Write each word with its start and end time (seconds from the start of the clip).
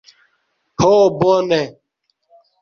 Ho 0.83 0.89
bone 1.19 1.59